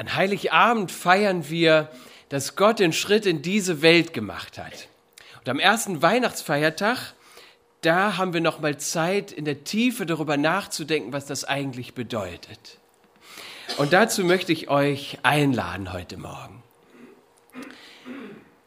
[0.00, 1.90] An Heiligabend feiern wir,
[2.30, 4.88] dass Gott den Schritt in diese Welt gemacht hat.
[5.40, 7.12] Und am ersten Weihnachtsfeiertag,
[7.82, 12.78] da haben wir noch mal Zeit, in der Tiefe darüber nachzudenken, was das eigentlich bedeutet.
[13.76, 16.62] Und dazu möchte ich euch einladen heute Morgen.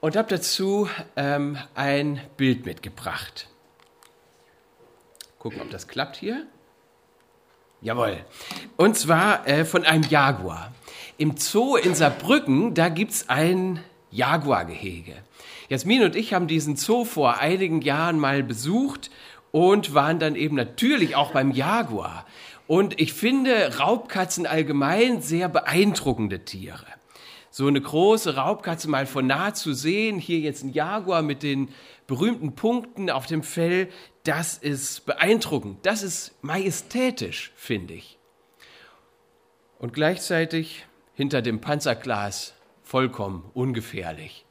[0.01, 3.47] Und habe dazu ähm, ein Bild mitgebracht.
[5.39, 6.45] Gucken, ob das klappt hier.
[7.81, 8.23] Jawohl.
[8.77, 10.71] Und zwar äh, von einem Jaguar.
[11.23, 13.79] Im Zoo in Saarbrücken, da gibt es ein
[14.11, 15.13] Jaguargehege.
[15.69, 19.09] Jasmin und ich haben diesen Zoo vor einigen Jahren mal besucht
[19.49, 22.25] und waren dann eben natürlich auch beim Jaguar.
[22.67, 26.87] Und ich finde Raubkatzen allgemein sehr beeindruckende Tiere.
[27.49, 31.69] So eine große Raubkatze mal von nah zu sehen, hier jetzt ein Jaguar mit den
[32.05, 33.87] berühmten Punkten auf dem Fell,
[34.25, 38.19] das ist beeindruckend, das ist majestätisch, finde ich.
[39.79, 42.53] Und gleichzeitig hinter dem Panzerglas
[42.83, 44.45] vollkommen ungefährlich.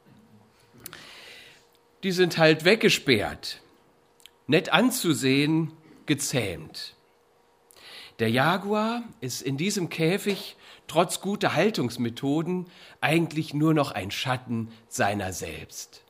[2.03, 3.61] Die sind halt weggesperrt,
[4.47, 5.73] nett anzusehen,
[6.07, 6.95] gezähmt.
[8.19, 12.67] Der Jaguar ist in diesem Käfig trotz guter Haltungsmethoden
[13.01, 16.03] eigentlich nur noch ein Schatten seiner selbst.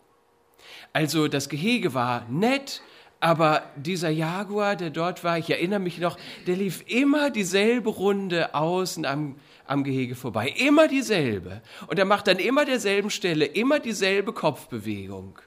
[0.93, 2.83] Also das Gehege war nett,
[3.21, 8.55] aber dieser Jaguar, der dort war, ich erinnere mich noch, der lief immer dieselbe Runde
[8.55, 9.37] außen am,
[9.73, 10.49] am Gehege vorbei.
[10.49, 11.63] Immer dieselbe.
[11.87, 15.39] Und er macht dann immer derselben Stelle, immer dieselbe Kopfbewegung.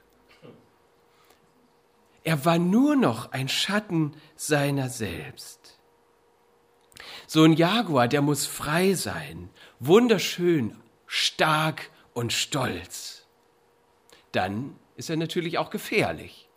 [2.24, 5.78] Er war nur noch ein Schatten seiner selbst.
[7.26, 13.26] So ein Jaguar, der muss frei sein, wunderschön, stark und stolz.
[14.32, 16.48] Dann ist er natürlich auch gefährlich.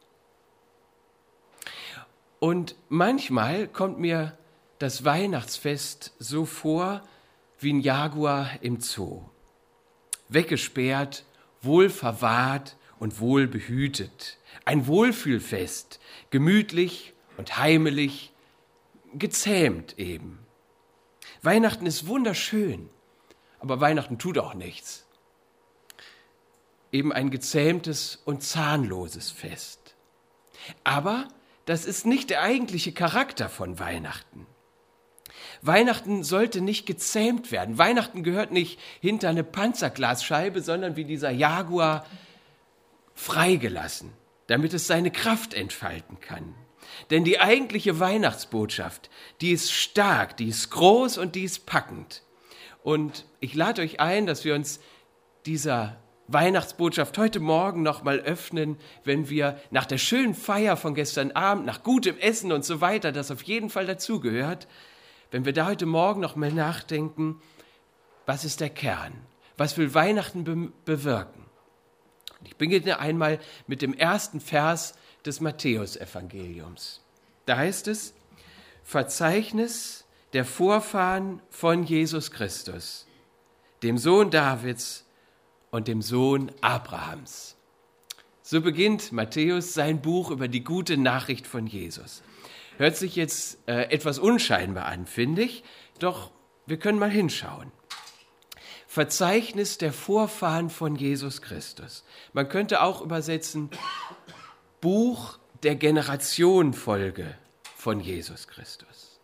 [2.40, 4.38] Und manchmal kommt mir
[4.80, 7.04] das Weihnachtsfest so vor
[7.60, 9.24] wie ein Jaguar im Zoo.
[10.30, 11.26] Weggesperrt,
[11.62, 14.38] wohl verwahrt und wohl behütet.
[14.66, 16.00] Ein Wohlfühlfest,
[16.30, 18.34] gemütlich und heimelig,
[19.14, 20.40] gezähmt eben.
[21.42, 22.90] Weihnachten ist wunderschön,
[23.60, 25.06] aber Weihnachten tut auch nichts.
[26.92, 29.96] Eben ein gezähmtes und zahnloses Fest.
[30.84, 31.28] Aber
[31.66, 34.48] das ist nicht der eigentliche Charakter von Weihnachten.
[35.62, 37.78] Weihnachten sollte nicht gezähmt werden.
[37.78, 42.06] Weihnachten gehört nicht hinter eine Panzerglasscheibe, sondern wie dieser Jaguar
[43.14, 44.14] freigelassen,
[44.48, 46.56] damit es seine Kraft entfalten kann.
[47.12, 49.10] Denn die eigentliche Weihnachtsbotschaft,
[49.42, 52.24] die ist stark, die ist groß und die ist packend.
[52.84, 54.80] Und ich lade euch ein, dass wir uns
[55.46, 61.66] dieser Weihnachtsbotschaft heute Morgen nochmal öffnen, wenn wir nach der schönen Feier von gestern Abend,
[61.66, 64.68] nach gutem Essen und so weiter, das auf jeden Fall dazugehört,
[65.32, 67.42] wenn wir da heute Morgen nochmal nachdenken,
[68.26, 69.14] was ist der Kern?
[69.58, 71.46] Was will Weihnachten be bewirken?
[72.44, 74.96] Ich beginne einmal mit dem ersten Vers
[75.26, 77.02] des Matthäusevangeliums.
[77.46, 78.14] Da heißt es,
[78.84, 83.08] Verzeichnis der Vorfahren von Jesus Christus,
[83.84, 85.06] dem Sohn Davids,
[85.72, 87.56] und dem Sohn Abrahams.
[88.42, 92.24] So beginnt Matthäus sein Buch über die gute Nachricht von Jesus.
[92.80, 95.66] Hört sich jetzt äh, etwas unscheinbar an, finde ich,
[96.00, 96.32] doch
[96.66, 97.74] wir können mal hinschauen.
[98.88, 102.06] Verzeichnis der Vorfahren von Jesus Christus.
[102.32, 103.70] Man könnte auch übersetzen
[104.80, 107.38] Buch der Generationenfolge
[107.76, 109.20] von Jesus Christus.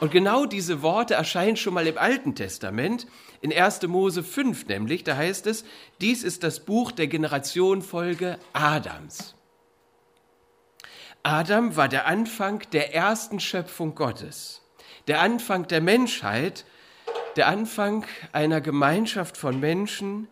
[0.00, 3.06] Und genau diese Worte erscheinen schon mal im Alten Testament
[3.40, 3.84] in 1.
[3.86, 5.64] Mose 5 nämlich, da heißt es,
[6.02, 9.34] dies ist das Buch der Generationenfolge Adams.
[11.26, 14.60] Adam war der Anfang der ersten Schöpfung Gottes,
[15.08, 16.66] der Anfang der Menschheit,
[17.36, 20.28] der Anfang einer Gemeinschaft von Menschen,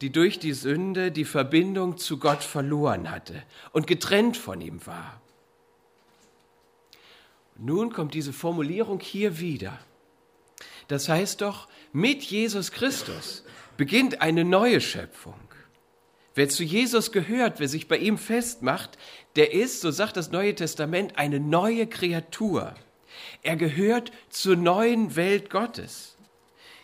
[0.00, 5.20] die durch die Sünde die Verbindung zu Gott verloren hatte und getrennt von ihm war.
[7.56, 9.78] Nun kommt diese Formulierung hier wieder.
[10.88, 13.44] Das heißt doch, mit Jesus Christus
[13.76, 15.38] beginnt eine neue Schöpfung.
[16.34, 18.96] Wer zu Jesus gehört, wer sich bei ihm festmacht,
[19.36, 22.74] der ist, so sagt das Neue Testament, eine neue Kreatur.
[23.42, 26.16] Er gehört zur neuen Welt Gottes.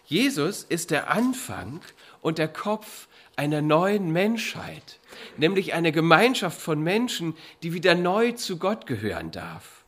[0.04, 1.80] Jesus ist der Anfang
[2.20, 4.98] und der Kopf einer neuen Menschheit,
[5.36, 9.84] nämlich eine Gemeinschaft von Menschen, die wieder neu zu Gott gehören darf.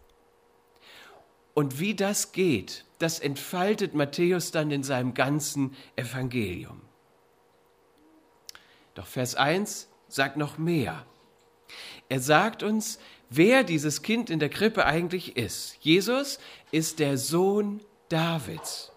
[1.52, 6.80] Und wie das geht, das entfaltet Matthäus dann in seinem ganzen Evangelium.
[8.94, 11.04] Doch Vers 1 sagt noch mehr.
[12.08, 12.98] Er sagt uns,
[13.28, 15.76] wer dieses Kind in der Krippe eigentlich ist.
[15.80, 16.38] Jesus
[16.72, 18.90] ist der Sohn Davids.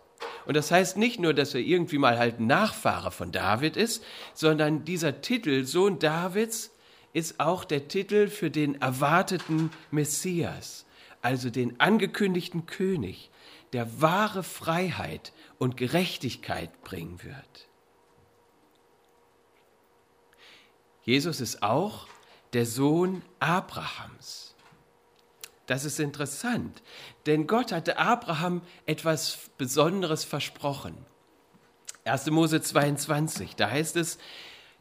[0.45, 4.03] Und das heißt nicht nur, dass er irgendwie mal halt Nachfahre von David ist,
[4.33, 6.71] sondern dieser Titel Sohn Davids
[7.13, 10.85] ist auch der Titel für den erwarteten Messias,
[11.21, 13.29] also den angekündigten König,
[13.71, 17.67] der wahre Freiheit und Gerechtigkeit bringen wird.
[21.03, 22.07] Jesus ist auch
[22.53, 24.55] der Sohn Abrahams.
[25.65, 26.81] Das ist interessant,
[27.25, 30.97] denn Gott hatte Abraham etwas Besonderes versprochen.
[32.05, 32.29] 1.
[32.31, 34.17] Mose 22, da heißt es,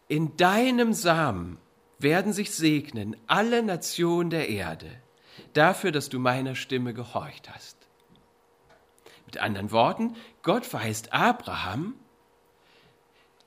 [0.08, 1.58] in deinem Samen
[1.98, 4.90] werden sich segnen alle Nationen der Erde,
[5.52, 7.76] dafür, dass du meiner Stimme gehorcht hast.
[9.26, 11.94] Mit anderen Worten, Gott verheißt Abraham,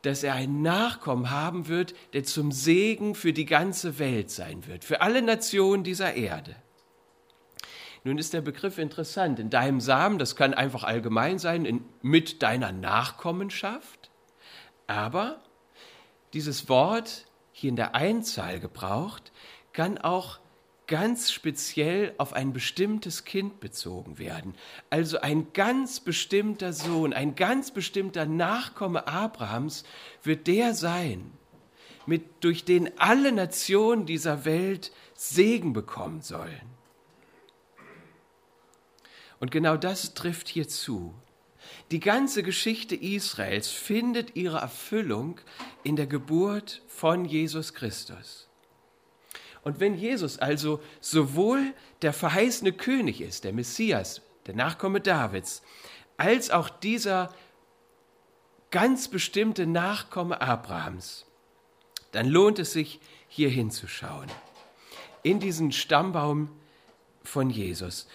[0.05, 4.83] dass er einen Nachkommen haben wird, der zum Segen für die ganze Welt sein wird,
[4.83, 6.55] für alle Nationen dieser Erde.
[8.03, 9.39] Nun ist der Begriff interessant.
[9.39, 14.11] In deinem Samen, das kann einfach allgemein sein, in, mit deiner Nachkommenschaft.
[14.85, 15.41] Aber
[16.33, 19.31] dieses Wort hier in der Einzahl gebraucht,
[19.73, 20.39] kann auch
[20.87, 24.55] ganz speziell auf ein bestimmtes Kind bezogen werden.
[24.89, 29.83] Also ein ganz bestimmter Sohn, ein ganz bestimmter Nachkomme Abrahams
[30.23, 31.31] wird der sein,
[32.05, 36.75] mit, durch den alle Nationen dieser Welt Segen bekommen sollen.
[39.39, 41.13] Und genau das trifft hier zu.
[41.91, 45.39] Die ganze Geschichte Israels findet ihre Erfüllung
[45.83, 48.47] in der Geburt von Jesus Christus.
[49.65, 51.73] Und wenn Jesus also sowohl
[52.03, 55.63] der verheißene König ist, der Messias, der Nachkomme Davids,
[56.17, 57.33] als auch dieser
[58.69, 61.25] ganz bestimmte Nachkomme Abrahams,
[62.11, 64.27] dann lohnt es sich, hier hinzuschauen.
[65.23, 66.51] In diesen Stammbaum
[67.23, 68.07] von Jesus.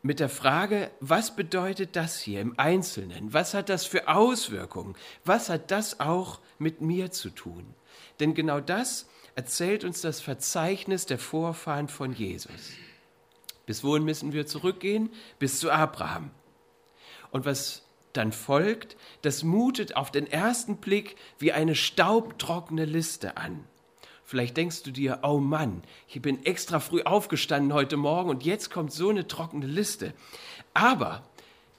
[0.00, 3.34] Mit der Frage, was bedeutet das hier im Einzelnen?
[3.34, 4.96] Was hat das für Auswirkungen?
[5.26, 7.74] Was hat das auch mit mir zu tun?
[8.20, 9.06] Denn genau das
[9.38, 12.72] erzählt uns das Verzeichnis der Vorfahren von Jesus.
[13.66, 15.10] Bis wohin müssen wir zurückgehen?
[15.38, 16.32] Bis zu Abraham.
[17.30, 23.62] Und was dann folgt, das mutet auf den ersten Blick wie eine staubtrockene Liste an.
[24.24, 28.72] Vielleicht denkst du dir, oh Mann, ich bin extra früh aufgestanden heute Morgen und jetzt
[28.72, 30.14] kommt so eine trockene Liste.
[30.74, 31.22] Aber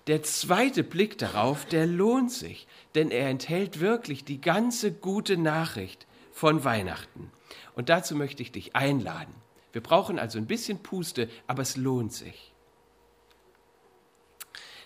[0.08, 6.08] der zweite Blick darauf, der lohnt sich, denn er enthält wirklich die ganze gute Nachricht
[6.32, 7.34] von Weihnachten.
[7.80, 9.34] Und dazu möchte ich dich einladen.
[9.72, 12.54] Wir brauchen also ein bisschen Puste, aber es lohnt sich.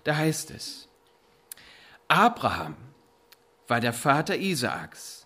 [0.03, 0.87] Da heißt es,
[2.07, 2.75] Abraham
[3.67, 5.25] war der Vater Isaaks,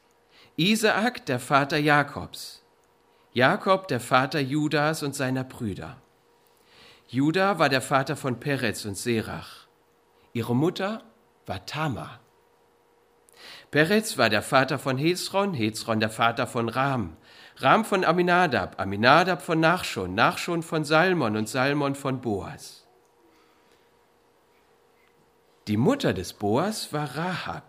[0.56, 2.64] Isaak der Vater Jakobs,
[3.34, 6.02] Jakob der Vater Judas und seiner Brüder.
[7.10, 9.68] Judah war der Vater von Perez und Serach.
[10.32, 11.04] Ihre Mutter
[11.46, 12.22] war Tamar.
[13.72, 17.18] Perez war der Vater von Hezron, Hezron der Vater von Ram,
[17.60, 22.86] Ram von Aminadab, Aminadab von Nachschon, Nachschon von Salmon und Salmon von Boas.
[25.68, 27.64] Die Mutter des Boas war Rahab.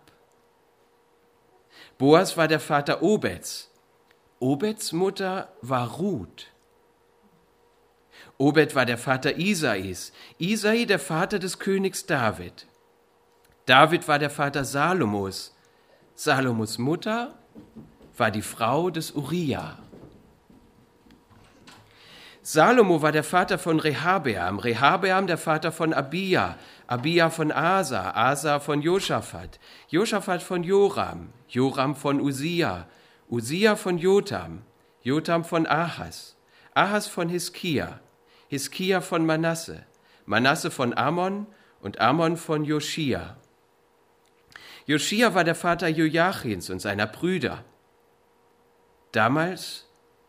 [1.97, 3.71] Boas war der Vater Obeds.
[4.39, 6.47] Obeds Mutter war Ruth.
[8.37, 12.67] Obed war der Vater Isais, Isai der Vater des Königs David.
[13.65, 15.55] David war der Vater Salomos.
[16.15, 17.37] Salomos Mutter
[18.19, 19.77] war die Frau des Uriah.
[22.41, 26.57] Salomo war der Vater von Rehabeam, Rehabeam der Vater von Abia,
[26.87, 29.59] Abia von Asa, Asa von Josaphat,
[29.89, 32.87] Josaphat von Joram, Joram von Usia,
[33.29, 34.63] Usia von Jotam,
[35.03, 36.35] Jotam von Ahas,
[36.73, 37.99] Ahas von Hiskia,
[38.47, 39.83] Hiskia von Manasse,
[40.25, 41.45] Manasse von Ammon
[41.81, 43.37] und Ammon von Joschia.
[44.87, 47.63] Joschia war der Vater Joachins und seiner Brüder.
[49.11, 49.87] Damals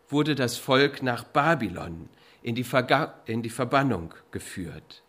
[0.09, 2.09] wurde das Volk nach Babylon
[2.41, 5.03] in die, Verga in die Verbannung geführt.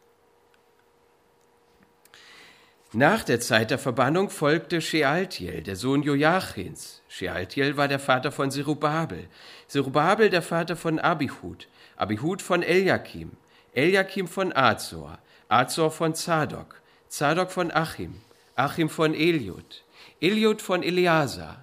[2.94, 7.00] Nach der Zeit der Verbannung folgte Shealtiel, der Sohn Joachins.
[7.08, 9.28] Shealtiel war der Vater von Zerubabel,
[9.66, 13.30] Zerubabel der Vater von Abihud, Abihud von Eliakim,
[13.72, 18.20] Eliakim von Azor, Azor von Zadok, Zadok von Achim,
[18.56, 19.84] Achim von Eliud,
[20.20, 21.61] Eliud von Eleazar,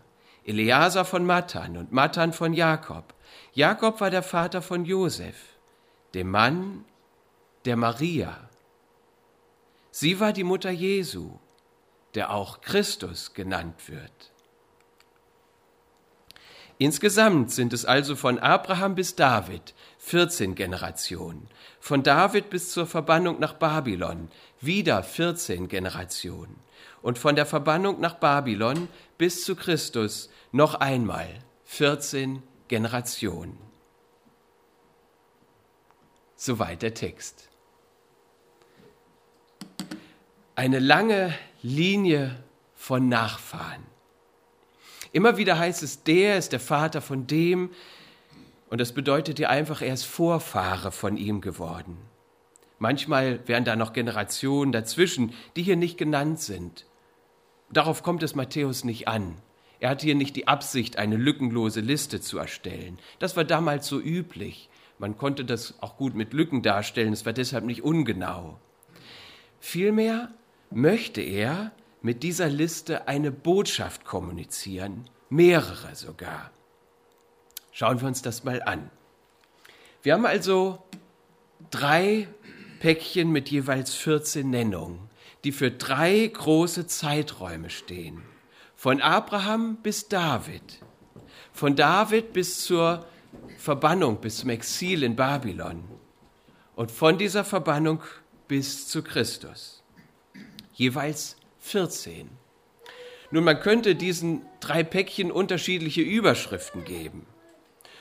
[0.50, 3.14] Eleazar von Matan und Matan von Jakob.
[3.54, 5.36] Jakob war der Vater von Josef,
[6.16, 6.86] dem Mann
[7.66, 8.50] der Maria.
[9.92, 11.38] Sie war die Mutter Jesu,
[12.16, 14.32] der auch Christus genannt wird.
[16.80, 21.48] Insgesamt sind es also von Abraham bis David 14 Generationen,
[21.80, 24.30] von David bis zur Verbannung nach Babylon
[24.62, 26.56] wieder 14 Generationen
[27.02, 28.88] und von der Verbannung nach Babylon
[29.18, 31.28] bis zu Christus noch einmal
[31.66, 33.58] 14 Generationen.
[36.36, 37.50] Soweit der Text.
[40.56, 42.44] Eine lange Linie
[42.76, 43.84] von Nachfahren.
[45.12, 47.72] Immer wieder heißt es, der ist der Vater von dem,
[48.70, 51.98] und das bedeutet ja einfach, er ist Vorfahre von ihm geworden.
[52.78, 56.86] Manchmal wären da noch Generationen dazwischen, die hier nicht genannt sind.
[57.72, 59.36] Darauf kommt es Matthäus nicht an.
[59.80, 63.00] Er hat hier nicht die Absicht, eine lückenlose Liste zu erstellen.
[63.20, 64.70] Das war damals so üblich.
[64.98, 68.60] Man konnte das auch gut mit Lücken darstellen, es war deshalb nicht ungenau.
[69.62, 70.34] Vielmehr
[70.70, 71.72] möchte er
[72.02, 76.52] mit dieser Liste eine Botschaft kommunizieren, mehrere sogar.
[77.72, 78.90] Schauen wir uns das mal an.
[80.02, 80.84] Wir haben also
[81.72, 82.28] drei
[82.80, 85.09] Päckchen mit jeweils 14 Nennungen,
[85.44, 88.22] die für drei große Zeiträume stehen.
[88.76, 90.80] Von Abraham bis David,
[91.52, 93.06] von David bis zur
[93.58, 95.84] Verbannung, bis zum Exil in Babylon
[96.76, 98.02] und von dieser Verbannung
[98.48, 99.84] bis zu Christus.
[100.74, 102.30] Jeweils 14.
[103.32, 107.26] Nun, man könnte diesen drei Päckchen unterschiedliche Überschriften geben.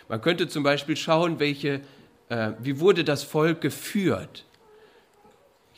[0.09, 1.83] Man könnte zum Beispiel schauen, welche,
[2.29, 4.47] äh, wie wurde das Volk geführt.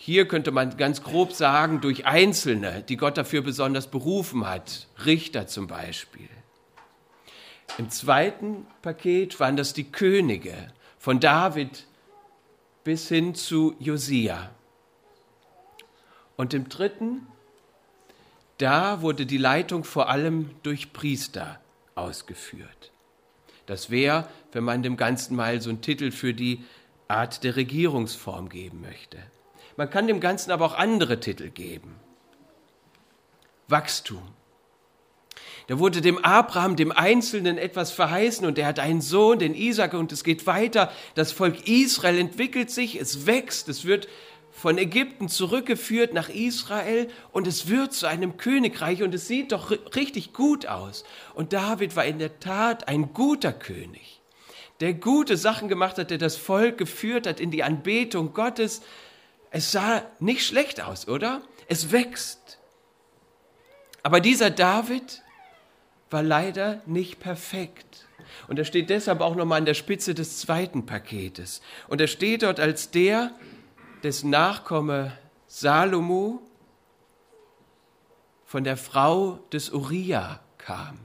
[0.03, 5.47] Hier könnte man ganz grob sagen, durch Einzelne, die Gott dafür besonders berufen hat, Richter
[5.47, 6.31] zum Beispiel.
[7.77, 10.55] Im zweiten Paket waren das die Könige,
[10.99, 11.87] von David
[12.83, 14.49] bis hin zu Josia.
[16.39, 17.27] Und im dritten
[18.57, 21.61] da wurde die Leitung vor allem durch Priester
[21.95, 22.91] ausgeführt.
[23.67, 26.65] Das wäre, wenn man dem Ganzen mal so einen Titel für die
[27.07, 29.19] Art der Regierungsform geben möchte.
[29.81, 31.97] Man kann dem Ganzen aber auch andere Titel geben.
[33.67, 34.21] Wachstum.
[35.69, 39.95] Da wurde dem Abraham, dem Einzelnen, etwas verheißen und er hat einen Sohn, den Isaac,
[39.95, 40.93] und es geht weiter.
[41.15, 44.07] Das Volk Israel entwickelt sich, es wächst, es wird
[44.51, 49.71] von Ägypten zurückgeführt nach Israel und es wird zu einem Königreich und es sieht doch
[49.97, 51.05] richtig gut aus.
[51.33, 54.21] Und David war in der Tat ein guter König,
[54.81, 58.83] der gute Sachen gemacht hat, der das Volk geführt hat in die Anbetung Gottes.
[59.51, 61.43] Es sah nicht schlecht aus, oder?
[61.67, 62.59] Es wächst.
[64.03, 65.23] Aber dieser David
[66.11, 68.07] war leider nicht perfekt.
[68.49, 71.61] Und er steht deshalb auch nochmal an der Spitze des zweiten Paketes.
[71.89, 73.33] Und er steht dort als der,
[74.03, 75.13] dessen Nachkomme
[75.47, 76.43] Salomo
[78.45, 80.99] von der Frau des Uriah kam.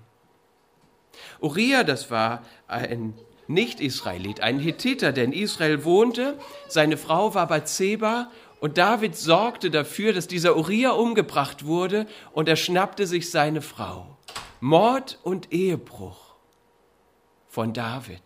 [1.39, 3.13] Uriah, das war ein
[3.47, 6.37] Nicht-Israelit, ein Hethiter, der in Israel wohnte.
[6.67, 12.55] Seine Frau war Bathseba und David sorgte dafür, dass dieser Uriah umgebracht wurde und er
[12.55, 14.17] schnappte sich seine Frau.
[14.59, 16.35] Mord und Ehebruch
[17.47, 18.21] von David.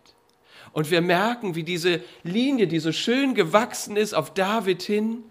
[0.72, 5.24] Und wir merken, wie diese Linie, die so schön gewachsen ist auf David hin,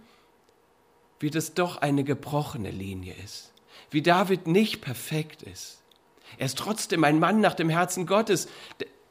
[1.19, 3.53] wie das doch eine gebrochene Linie ist.
[3.89, 5.81] Wie David nicht perfekt ist.
[6.37, 8.47] Er ist trotzdem ein Mann nach dem Herzen Gottes,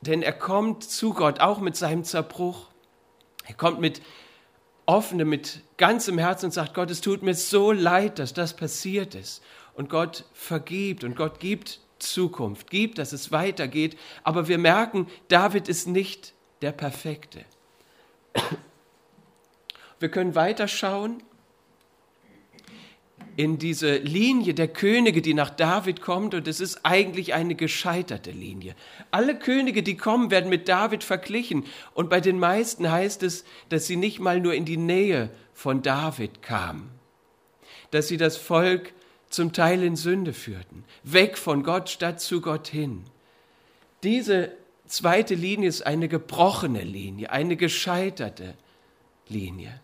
[0.01, 2.69] denn er kommt zu Gott auch mit seinem Zerbruch.
[3.47, 4.01] Er kommt mit
[4.87, 9.15] offenem, mit ganzem Herzen und sagt, Gott, es tut mir so leid, dass das passiert
[9.15, 9.43] ist.
[9.75, 13.99] Und Gott vergibt und Gott gibt Zukunft gibt, dass es weitergeht.
[14.23, 17.45] Aber wir merken, David ist nicht der Perfekte.
[19.99, 21.23] Wir können weiterschauen
[23.39, 28.33] in diese Linie der Könige, die nach David kommt, und es ist eigentlich eine gescheiterte
[28.33, 28.75] Linie.
[29.13, 31.65] Alle Könige, die kommen, werden mit David verglichen,
[31.95, 35.83] und bei den meisten heißt es, dass sie nicht mal nur in die Nähe von
[35.83, 36.91] David kamen,
[37.93, 38.93] dass sie das Volk
[39.31, 43.05] zum Teil in Sünde führten, weg von Gott statt zu Gott hin.
[44.03, 44.51] Diese
[44.89, 48.55] zweite Linie ist eine gebrochene Linie, eine gescheiterte
[49.29, 49.81] Linie,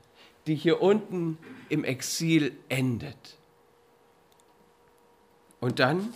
[0.49, 3.39] die hier unten im Exil endet.
[5.65, 6.13] Und dann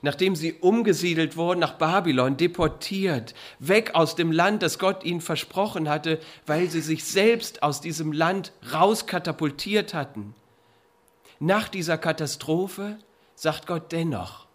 [0.00, 5.88] nachdem sie umgesiedelt wurden nach Babylon, deportiert, weg aus dem Land, das Gott ihnen versprochen
[5.88, 10.34] hatte, weil sie sich selbst aus diesem Land rauskatapultiert hatten.
[11.40, 12.98] Nach dieser Katastrophe
[13.34, 14.46] sagt Gott dennoch,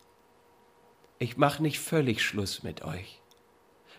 [1.20, 3.20] ich mache nicht völlig Schluss mit euch.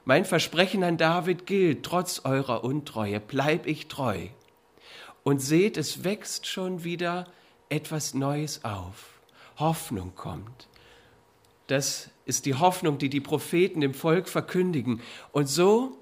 [0.04, 4.28] Mein Versprechen an David gilt, trotz eurer Untreue bleib ich treu.
[5.22, 7.28] Und seht, es wächst schon wieder
[7.72, 9.20] etwas Neues auf.
[9.56, 10.68] Hoffnung kommt.
[11.66, 15.00] Das ist die Hoffnung, die die Propheten dem Volk verkündigen.
[15.32, 15.96] Und so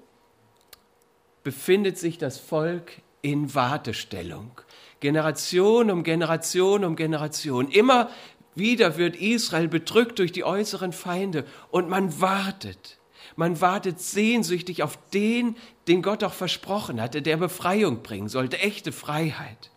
[1.43, 4.51] befindet sich das Volk in Wartestellung.
[4.99, 7.69] Generation um Generation um Generation.
[7.71, 8.09] Immer
[8.53, 12.97] wieder wird Israel bedrückt durch die äußeren Feinde und man wartet.
[13.37, 15.55] Man wartet sehnsüchtig auf den,
[15.87, 19.71] den Gott auch versprochen hatte, der Befreiung bringen sollte, echte Freiheit,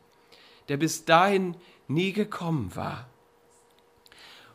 [0.69, 1.57] der bis dahin
[1.89, 3.09] nie gekommen war.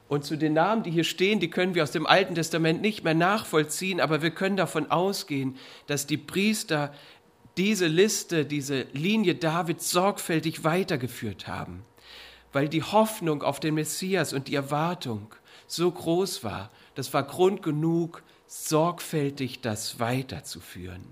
[0.08, 3.04] Und zu den Namen, die hier stehen, die können wir aus dem Alten Testament nicht
[3.04, 5.56] mehr nachvollziehen, aber wir können davon ausgehen,
[5.86, 6.92] dass die Priester
[7.58, 11.84] diese Liste, diese Linie Davids sorgfältig weitergeführt haben,
[12.52, 15.28] weil die Hoffnung auf den Messias und die Erwartung
[15.68, 16.72] so groß war.
[16.96, 21.04] Das war Grund genug, sorgfältig das weiterzuführen.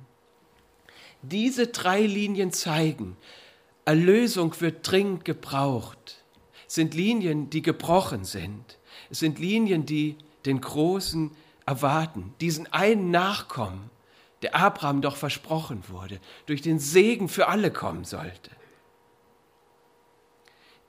[1.21, 3.15] Diese drei Linien zeigen,
[3.88, 6.24] Erlösung wird dringend gebraucht,
[6.67, 8.77] es sind Linien, die gebrochen sind.
[9.10, 11.32] Es sind Linien, die den Großen
[11.65, 13.89] erwarten, diesen einen Nachkommen,
[14.41, 18.51] der Abraham doch versprochen wurde, durch den Segen für alle kommen sollte.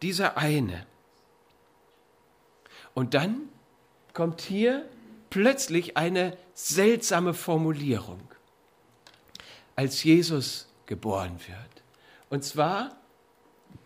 [0.02, 0.84] Dieser eine.
[2.94, 3.48] Und dann
[4.12, 4.88] kommt hier
[5.30, 8.20] plötzlich eine seltsame Formulierung,
[9.76, 11.67] als Jesus geboren wird.
[12.30, 12.96] Und zwar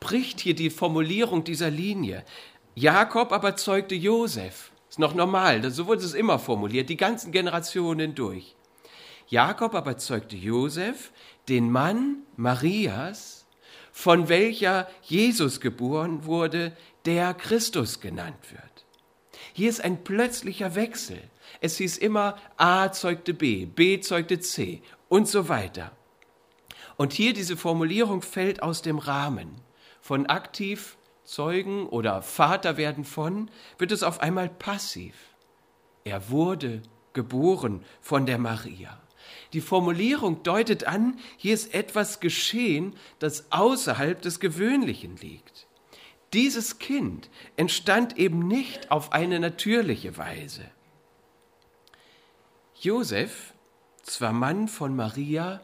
[0.00, 2.24] bricht hier die Formulierung dieser Linie.
[2.74, 4.72] Jakob aber zeugte Josef.
[4.88, 8.54] Ist noch normal, so wurde es immer formuliert, die ganzen Generationen durch.
[9.28, 11.12] Jakob aber zeugte Josef,
[11.48, 13.46] den Mann Marias,
[13.90, 18.84] von welcher Jesus geboren wurde, der Christus genannt wird.
[19.54, 21.22] Hier ist ein plötzlicher Wechsel.
[21.60, 25.92] Es hieß immer, A zeugte B, B zeugte C und so weiter.
[27.02, 29.56] Und hier diese Formulierung fällt aus dem Rahmen.
[30.00, 35.16] Von aktiv Zeugen oder Vater werden von, wird es auf einmal passiv.
[36.04, 36.80] Er wurde
[37.12, 39.02] geboren von der Maria.
[39.52, 45.66] Die Formulierung deutet an, hier ist etwas geschehen, das außerhalb des Gewöhnlichen liegt.
[46.32, 50.70] Dieses Kind entstand eben nicht auf eine natürliche Weise.
[52.80, 53.54] Josef,
[54.04, 55.62] zwar Mann von Maria,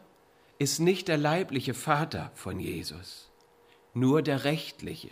[0.59, 3.31] ist nicht der leibliche Vater von Jesus,
[3.93, 5.09] nur der rechtliche.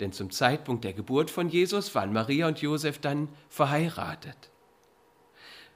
[0.00, 4.50] Denn zum Zeitpunkt der Geburt von Jesus waren Maria und Josef dann verheiratet.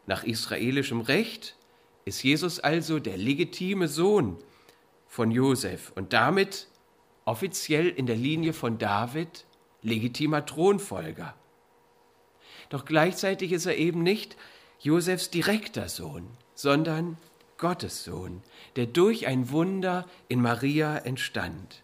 [0.06, 1.56] Nach israelischem Recht
[2.04, 4.38] ist Jesus also der legitime Sohn
[5.08, 6.68] von Josef und damit
[7.24, 9.46] offiziell in der Linie von David
[9.82, 11.34] legitimer Thronfolger.
[12.68, 14.36] Doch gleichzeitig ist er eben nicht
[14.80, 17.16] Josefs direkter Sohn, sondern
[17.58, 18.42] Gottes Sohn,
[18.76, 21.82] der durch ein Wunder in Maria entstand.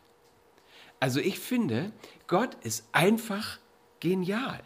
[1.01, 1.93] Also ich finde,
[2.27, 3.59] Gott ist einfach
[4.01, 4.61] genial.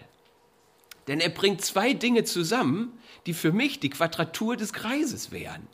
[1.09, 5.67] Denn er bringt zwei Dinge zusammen, die für mich die Quadratur des Kreises wären.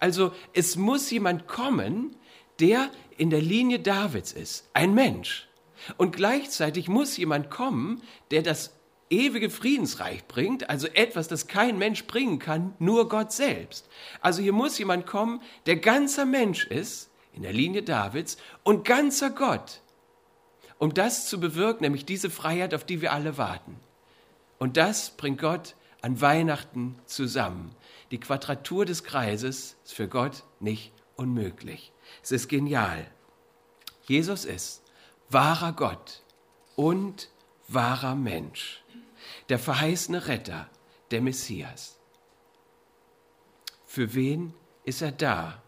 [0.00, 2.16] Also es muss jemand kommen,
[2.60, 5.48] der in der Linie Davids ist, ein Mensch.
[5.96, 8.74] Und gleichzeitig muss jemand kommen, der das
[9.10, 13.88] ewige Friedensreich bringt, also etwas, das kein Mensch bringen kann, nur Gott selbst.
[14.20, 19.30] Also hier muss jemand kommen, der ganzer Mensch ist, in der Linie Davids, und ganzer
[19.30, 19.80] Gott,
[20.78, 23.78] um das zu bewirken, nämlich diese Freiheit, auf die wir alle warten.
[24.58, 27.74] Und das bringt Gott an Weihnachten zusammen.
[28.10, 31.92] Die Quadratur des Kreises ist für Gott nicht unmöglich.
[32.22, 33.06] Es ist genial.
[34.02, 34.82] Jesus ist
[35.30, 36.22] wahrer Gott
[36.76, 37.30] und
[37.68, 38.83] wahrer Mensch,
[39.48, 40.68] der verheißene Retter,
[41.10, 41.98] der Messias.
[43.86, 44.54] Für wen
[44.84, 45.62] ist er da?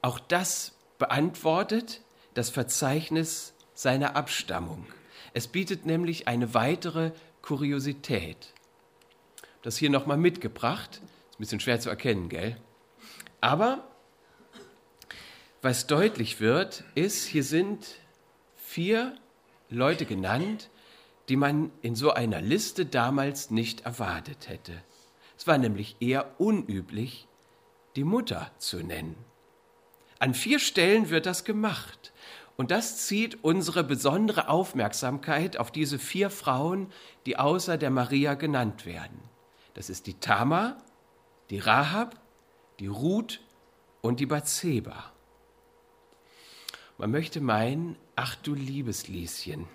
[0.00, 2.02] Auch das beantwortet
[2.34, 4.86] das Verzeichnis seiner Abstammung.
[5.34, 8.52] Es bietet nämlich eine weitere Kuriosität.
[9.62, 10.96] Das hier nochmal mitgebracht.
[10.96, 12.56] Ist ein bisschen schwer zu erkennen, gell?
[13.40, 13.84] Aber
[15.62, 17.86] was deutlich wird, ist, hier sind
[18.56, 19.16] vier
[19.70, 20.68] Leute genannt,
[21.28, 24.72] die man in so einer Liste damals nicht erwartet hätte.
[25.36, 27.26] Es war nämlich eher unüblich,
[27.96, 29.16] die Mutter zu nennen.
[30.18, 32.12] An vier Stellen wird das gemacht.
[32.56, 36.92] Und das zieht unsere besondere Aufmerksamkeit auf diese vier Frauen,
[37.26, 39.18] die außer der Maria genannt werden.
[39.74, 40.76] Das ist die Tama,
[41.50, 42.20] die Rahab,
[42.78, 43.40] die Ruth
[44.00, 45.12] und die Bathseba.
[46.98, 49.66] Man möchte meinen, ach du liebes Lieschen,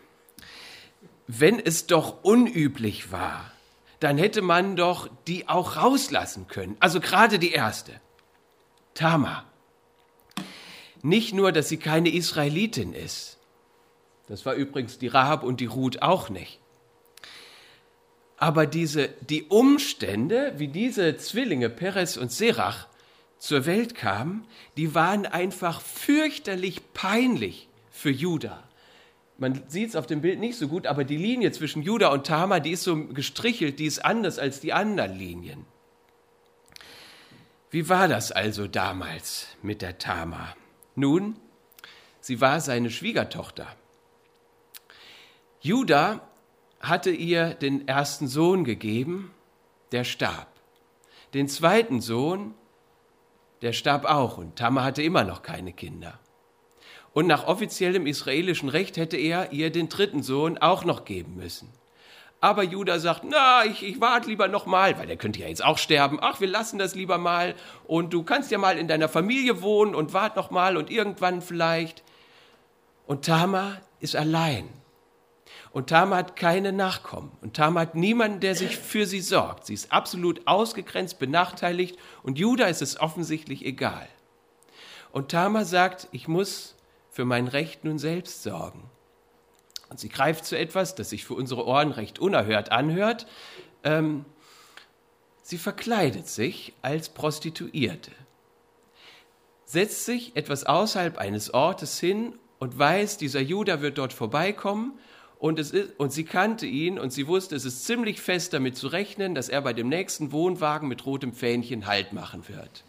[1.27, 3.51] wenn es doch unüblich war,
[3.99, 6.77] dann hätte man doch die auch rauslassen können.
[6.79, 7.99] Also gerade die erste,
[8.93, 9.43] Tama.
[11.03, 13.37] Nicht nur, dass sie keine Israelitin ist,
[14.27, 16.59] das war übrigens die Rahab und die Ruth auch nicht.
[18.37, 22.87] Aber diese, die Umstände, wie diese Zwillinge Perez und Serach
[23.39, 28.66] zur Welt kamen, die waren einfach fürchterlich peinlich für Judah.
[29.37, 32.25] Man sieht es auf dem Bild nicht so gut, aber die Linie zwischen Judah und
[32.25, 35.65] Tamar, die ist so gestrichelt, die ist anders als die anderen Linien.
[37.69, 40.55] Wie war das also damals mit der Tamar?
[40.95, 41.35] Nun,
[42.19, 43.67] sie war seine Schwiegertochter.
[45.59, 46.27] Judah
[46.79, 49.31] hatte ihr den ersten Sohn gegeben,
[49.91, 50.47] der starb.
[51.33, 52.55] Den zweiten Sohn,
[53.61, 56.19] der starb auch und Tamar hatte immer noch keine Kinder.
[57.13, 61.69] Und nach offiziellem israelischen Recht hätte er ihr den dritten Sohn auch noch geben müssen.
[62.39, 65.63] Aber Judah sagt, na, ich, ich warte lieber noch mal, weil der könnte ja jetzt
[65.63, 66.19] auch sterben.
[66.21, 67.55] Ach, wir lassen das lieber mal.
[67.87, 71.41] Und du kannst ja mal in deiner Familie wohnen und wart noch mal und irgendwann
[71.41, 72.03] vielleicht.
[73.07, 74.69] Und Tamar ist allein.
[75.71, 77.31] Und Tamar hat keine Nachkommen.
[77.41, 79.65] Und Tamar hat niemanden, der sich für sie sorgt.
[79.65, 81.97] Sie ist absolut ausgegrenzt, benachteiligt.
[82.21, 84.07] Und Judah ist es offensichtlich egal.
[85.11, 86.76] Und Tamar sagt, ich muss
[87.17, 88.91] für mein Recht nun selbst sorgen.
[89.89, 93.25] Und sie greift zu etwas, das sich für unsere Ohren recht unerhört anhört.
[93.83, 94.23] Ähm,
[95.41, 98.11] sie verkleidet sich als Prostituierte,
[99.65, 104.99] setzt sich etwas außerhalb eines Ortes hin und weiß, dieser Judah wird dort vorbeikommen
[105.39, 108.77] und, es ist, und sie kannte ihn und sie wusste, es ist ziemlich fest damit
[108.77, 112.83] zu rechnen, dass er bei dem nächsten Wohnwagen mit rotem Fähnchen Halt machen wird.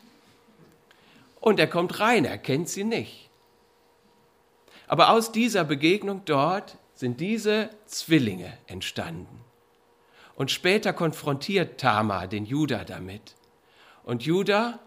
[1.40, 3.27] Und er kommt rein, er kennt sie nicht.
[4.88, 9.44] Aber aus dieser Begegnung dort sind diese Zwillinge entstanden.
[10.34, 13.34] Und später konfrontiert Tamar den Judah damit.
[14.02, 14.78] Und Judah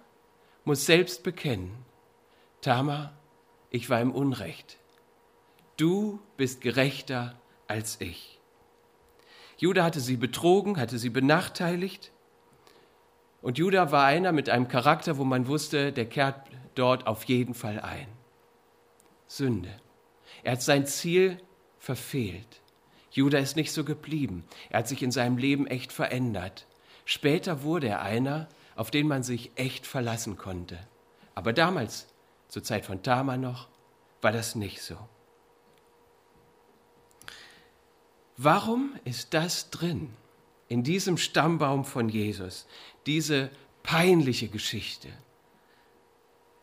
[0.65, 1.77] muss selbst bekennen,
[2.61, 3.13] Tamar,
[3.69, 4.77] ich war im Unrecht.
[5.77, 8.39] Du bist gerechter als ich.
[9.57, 12.11] Judah hatte sie betrogen, hatte sie benachteiligt.
[13.41, 17.53] Und Judah war einer mit einem Charakter, wo man wusste, der kehrt dort auf jeden
[17.53, 18.07] Fall ein.
[19.27, 19.79] Sünde.
[20.43, 21.39] Er hat sein Ziel
[21.80, 22.62] verfehlt.
[23.12, 24.45] Judah ist nicht so geblieben.
[24.69, 26.65] Er hat sich in seinem Leben echt verändert.
[27.06, 30.80] Später wurde er einer, auf den man sich echt verlassen konnte.
[31.36, 32.08] Aber damals,
[32.47, 33.67] zur Zeit von Tamar noch,
[34.21, 34.97] war das nicht so.
[38.38, 40.13] Warum ist das drin
[40.67, 42.65] in diesem Stammbaum von Jesus,
[43.06, 43.51] diese
[43.84, 45.10] peinliche Geschichte?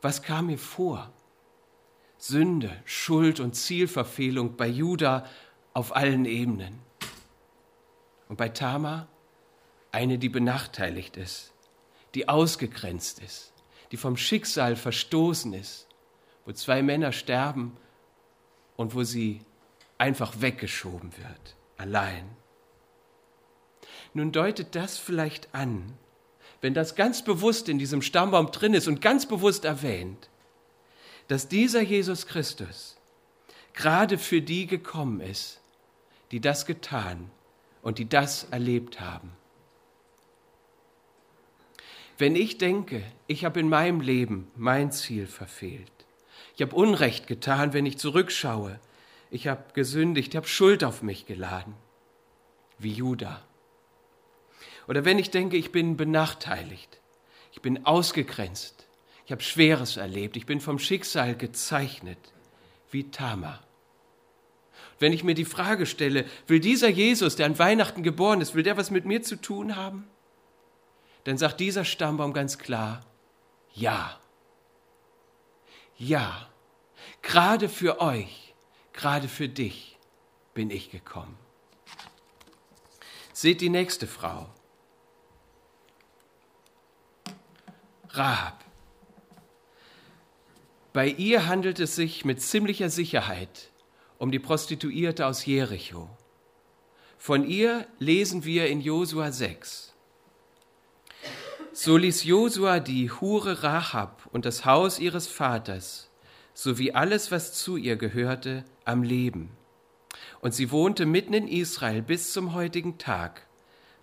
[0.00, 1.12] Was kam mir vor?
[2.18, 5.24] Sünde, Schuld und Zielverfehlung bei Judah
[5.72, 6.80] auf allen Ebenen.
[8.28, 9.06] Und bei Tamar
[9.92, 11.52] eine, die benachteiligt ist,
[12.14, 13.52] die ausgegrenzt ist,
[13.92, 15.86] die vom Schicksal verstoßen ist,
[16.44, 17.76] wo zwei Männer sterben
[18.76, 19.40] und wo sie
[19.96, 22.28] einfach weggeschoben wird, allein.
[24.14, 25.94] Nun deutet das vielleicht an,
[26.60, 30.28] wenn das ganz bewusst in diesem Stammbaum drin ist und ganz bewusst erwähnt,
[31.28, 32.96] dass dieser Jesus Christus
[33.74, 35.60] gerade für die gekommen ist,
[36.30, 37.30] die das getan
[37.82, 39.32] und die das erlebt haben.
[42.16, 45.92] Wenn ich denke, ich habe in meinem Leben mein Ziel verfehlt,
[46.56, 48.80] ich habe Unrecht getan, wenn ich zurückschaue,
[49.30, 51.74] ich habe gesündigt, ich habe Schuld auf mich geladen,
[52.78, 53.44] wie Judah.
[54.88, 57.00] Oder wenn ich denke, ich bin benachteiligt,
[57.52, 58.77] ich bin ausgegrenzt,
[59.28, 60.38] ich habe Schweres erlebt.
[60.38, 62.32] Ich bin vom Schicksal gezeichnet,
[62.90, 63.60] wie Tama.
[64.98, 68.62] Wenn ich mir die Frage stelle, will dieser Jesus, der an Weihnachten geboren ist, will
[68.62, 70.08] der was mit mir zu tun haben?
[71.24, 73.04] Dann sagt dieser Stammbaum ganz klar,
[73.74, 74.18] ja.
[75.98, 76.48] Ja.
[77.20, 78.54] Gerade für euch,
[78.94, 79.98] gerade für dich
[80.54, 81.36] bin ich gekommen.
[83.34, 84.48] Seht die nächste Frau.
[88.08, 88.64] Rahab.
[90.92, 93.70] Bei ihr handelt es sich mit ziemlicher Sicherheit
[94.18, 96.10] um die Prostituierte aus Jericho.
[97.18, 99.94] Von ihr lesen wir in Josua 6.
[101.72, 106.10] So ließ Josua die Hure Rahab und das Haus ihres Vaters
[106.54, 109.50] sowie alles, was zu ihr gehörte, am Leben.
[110.40, 113.46] Und sie wohnte mitten in Israel bis zum heutigen Tag,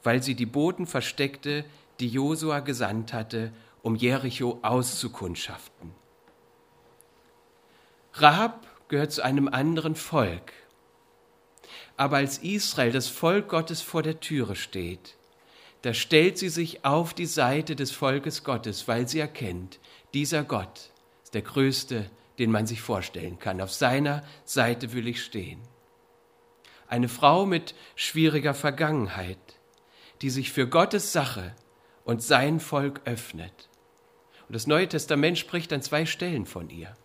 [0.03, 1.65] weil sie die Boten versteckte,
[1.99, 6.04] die Josua gesandt hatte, um Jericho auszukundschaften.
[8.17, 10.53] Rahab gehört zu einem anderen Volk.
[11.97, 15.17] Aber als Israel, das Volk Gottes, vor der Türe steht,
[15.81, 19.79] da stellt sie sich auf die Seite des Volkes Gottes, weil sie erkennt,
[20.13, 20.91] dieser Gott
[21.23, 23.59] ist der größte, den man sich vorstellen kann.
[23.59, 25.61] Auf seiner Seite will ich stehen.
[26.87, 29.59] Eine Frau mit schwieriger Vergangenheit,
[30.21, 31.53] die sich für Gottes Sache
[32.05, 33.69] und sein Volk öffnet.
[34.47, 36.95] Und das Neue Testament spricht an zwei Stellen von ihr.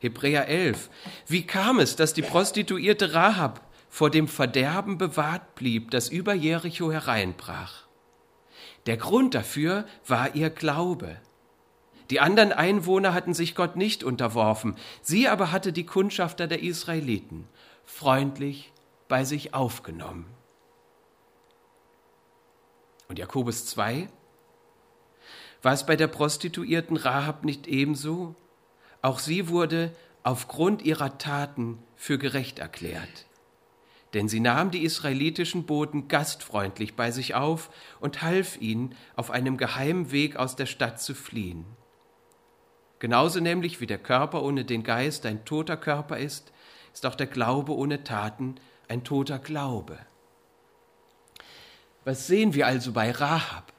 [0.00, 0.90] Hebräer 11.
[1.26, 6.90] Wie kam es, dass die Prostituierte Rahab vor dem Verderben bewahrt blieb, das über Jericho
[6.90, 7.86] hereinbrach?
[8.86, 11.16] Der Grund dafür war ihr Glaube.
[12.08, 17.46] Die anderen Einwohner hatten sich Gott nicht unterworfen, sie aber hatte die Kundschafter der Israeliten
[17.84, 18.72] freundlich
[19.06, 20.26] bei sich aufgenommen.
[23.08, 24.08] Und Jakobus 2?
[25.62, 28.34] War es bei der Prostituierten Rahab nicht ebenso?
[29.02, 33.26] Auch sie wurde aufgrund ihrer Taten für gerecht erklärt.
[34.12, 39.56] Denn sie nahm die israelitischen Boten gastfreundlich bei sich auf und half ihnen, auf einem
[39.56, 41.64] geheimen Weg aus der Stadt zu fliehen.
[42.98, 46.52] Genauso nämlich wie der Körper ohne den Geist ein toter Körper ist,
[46.92, 48.56] ist auch der Glaube ohne Taten
[48.88, 49.98] ein toter Glaube.
[52.04, 53.72] Was sehen wir also bei Rahab?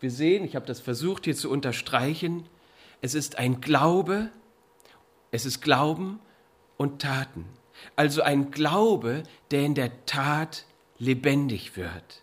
[0.00, 2.46] Wir sehen, ich habe das versucht hier zu unterstreichen,
[3.00, 4.30] es ist ein Glaube,
[5.34, 6.20] es ist Glauben
[6.76, 7.44] und Taten.
[7.96, 10.64] Also ein Glaube, der in der Tat
[10.96, 12.22] lebendig wird.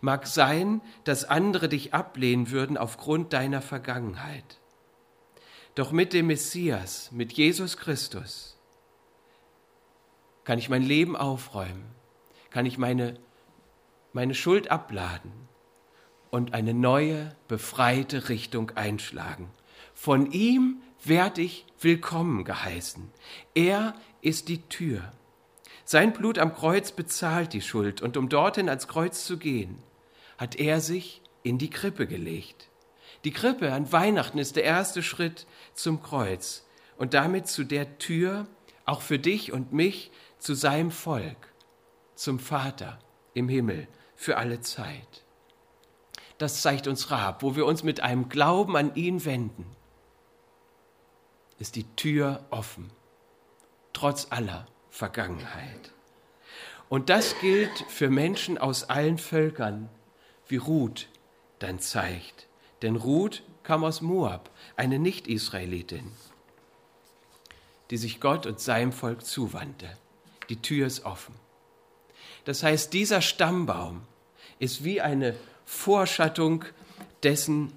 [0.00, 4.58] Mag sein, dass andere dich ablehnen würden aufgrund deiner Vergangenheit.
[5.76, 8.58] Doch mit dem Messias, mit Jesus Christus,
[10.42, 11.84] kann ich mein Leben aufräumen,
[12.50, 13.20] kann ich meine,
[14.12, 15.30] meine Schuld abladen
[16.30, 19.48] und eine neue, befreite Richtung einschlagen.
[19.94, 23.10] Von ihm werd ich willkommen geheißen.
[23.54, 25.12] Er ist die Tür.
[25.84, 29.78] Sein Blut am Kreuz bezahlt die Schuld, und um dorthin ans Kreuz zu gehen,
[30.38, 32.68] hat er sich in die Krippe gelegt.
[33.24, 38.46] Die Krippe an Weihnachten ist der erste Schritt zum Kreuz und damit zu der Tür,
[38.84, 41.52] auch für dich und mich, zu seinem Volk,
[42.14, 42.98] zum Vater
[43.34, 45.24] im Himmel für alle Zeit.
[46.38, 49.75] Das zeigt uns Rab, wo wir uns mit einem Glauben an ihn wenden
[51.58, 52.90] ist die Tür offen,
[53.92, 55.92] trotz aller Vergangenheit.
[56.88, 59.88] Und das gilt für Menschen aus allen Völkern,
[60.46, 61.08] wie Ruth
[61.58, 62.46] dann zeigt.
[62.82, 66.12] Denn Ruth kam aus Moab, eine Nicht-Israelitin,
[67.90, 69.88] die sich Gott und seinem Volk zuwandte.
[70.48, 71.34] Die Tür ist offen.
[72.44, 74.02] Das heißt, dieser Stammbaum
[74.60, 76.64] ist wie eine Vorschattung
[77.24, 77.72] dessen,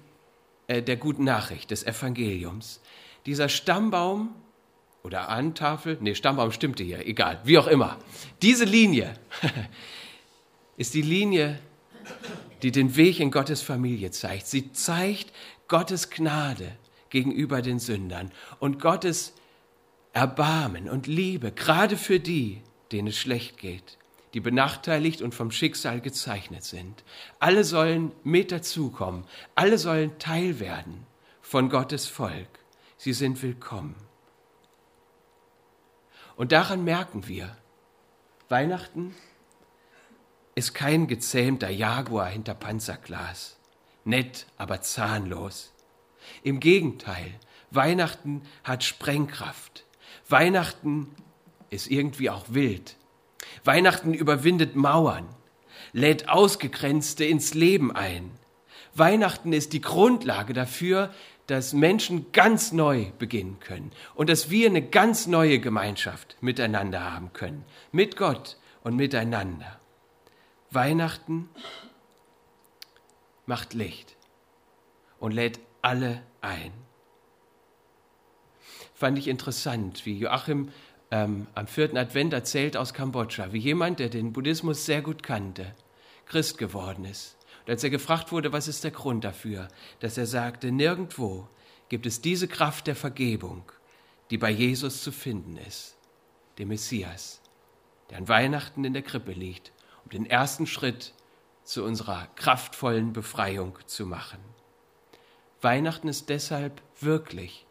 [0.68, 2.80] äh, der guten Nachricht, des Evangeliums
[3.26, 4.34] dieser Stammbaum
[5.02, 7.98] oder Antafel, nee, Stammbaum stimmte hier, egal, wie auch immer.
[8.42, 9.14] Diese Linie
[10.76, 11.58] ist die Linie,
[12.62, 14.46] die den Weg in Gottes Familie zeigt.
[14.46, 15.32] Sie zeigt
[15.68, 16.72] Gottes Gnade
[17.08, 19.34] gegenüber den Sündern und Gottes
[20.12, 23.98] Erbarmen und Liebe, gerade für die, denen es schlecht geht,
[24.34, 27.04] die benachteiligt und vom Schicksal gezeichnet sind.
[27.38, 31.06] Alle sollen mit dazukommen, alle sollen Teil werden
[31.40, 32.59] von Gottes Volk.
[33.02, 33.94] Sie sind willkommen.
[36.36, 37.56] Und daran merken wir,
[38.50, 39.14] Weihnachten
[40.54, 43.56] ist kein gezähmter Jaguar hinter Panzerglas,
[44.04, 45.72] nett, aber zahnlos.
[46.42, 47.32] Im Gegenteil,
[47.70, 49.86] Weihnachten hat Sprengkraft.
[50.28, 51.08] Weihnachten
[51.70, 52.98] ist irgendwie auch wild.
[53.64, 55.26] Weihnachten überwindet Mauern,
[55.94, 58.30] lädt Ausgegrenzte ins Leben ein.
[58.92, 61.14] Weihnachten ist die Grundlage dafür,
[61.50, 67.32] dass Menschen ganz neu beginnen können und dass wir eine ganz neue Gemeinschaft miteinander haben
[67.32, 69.80] können, mit Gott und miteinander.
[70.70, 71.48] Weihnachten
[73.46, 74.16] macht Licht
[75.18, 76.72] und lädt alle ein.
[78.94, 80.68] Fand ich interessant, wie Joachim
[81.10, 85.74] ähm, am vierten Advent erzählt aus Kambodscha, wie jemand, der den Buddhismus sehr gut kannte,
[86.26, 87.39] Christ geworden ist
[87.70, 89.68] als er gefragt wurde, was ist der Grund dafür,
[90.00, 91.48] dass er sagte, nirgendwo
[91.88, 93.70] gibt es diese Kraft der Vergebung,
[94.30, 95.96] die bei Jesus zu finden ist,
[96.58, 97.40] dem Messias,
[98.10, 99.72] der an Weihnachten in der Krippe liegt,
[100.04, 101.14] um den ersten Schritt
[101.62, 104.40] zu unserer kraftvollen Befreiung zu machen.
[105.60, 107.66] Weihnachten ist deshalb wirklich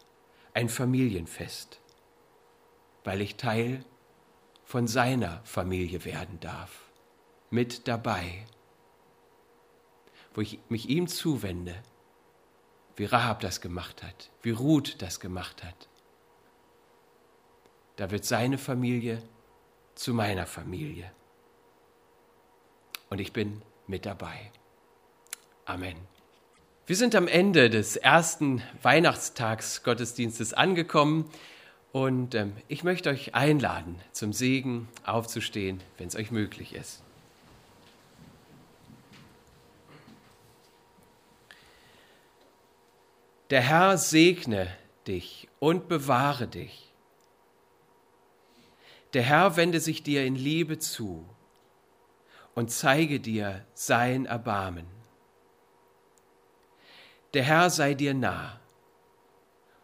[0.54, 1.82] ein Familienfest,
[3.04, 3.84] weil ich Teil
[4.64, 6.90] von seiner Familie werden darf,
[7.50, 8.46] mit dabei
[10.40, 11.76] wo ich mich ihm zuwende,
[12.96, 15.90] wie Rahab das gemacht hat, wie Ruth das gemacht hat.
[17.98, 19.22] Da wird seine Familie
[19.96, 21.12] zu meiner Familie.
[23.10, 24.50] Und ich bin mit dabei.
[25.66, 25.98] Amen.
[26.88, 31.30] Wir sind am Ende des ersten Weihnachtstags Gottesdienstes angekommen
[31.92, 37.04] Und ähm, ich möchte euch einladen, zum Segen aufzustehen, wenn es euch möglich ist.
[43.50, 44.68] Der Herr segne
[45.08, 46.94] dich und bewahre dich.
[49.14, 51.28] Der Herr wende sich dir in Liebe zu
[52.54, 54.86] und zeige dir sein Erbarmen.
[57.34, 58.60] Der Herr sei dir nah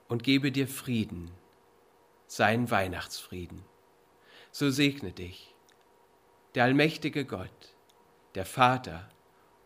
[0.07, 1.31] und gebe dir Frieden,
[2.27, 3.63] sein Weihnachtsfrieden.
[4.51, 5.55] So segne dich
[6.55, 7.75] der allmächtige Gott,
[8.35, 9.09] der Vater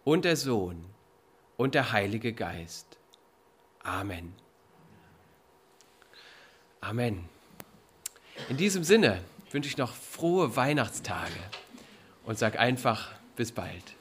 [0.04, 0.86] und der Sohn
[1.56, 2.89] und der Heilige Geist.
[3.84, 4.34] Amen.
[6.82, 7.28] Amen.
[8.48, 11.40] In diesem Sinne wünsche ich noch frohe Weihnachtstage
[12.24, 13.96] und sage einfach bis bald.